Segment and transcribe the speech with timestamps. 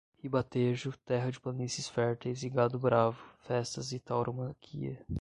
[0.23, 4.97] Ribatejo, terra de planícies férteis e gado bravo, festas e tauromaquia.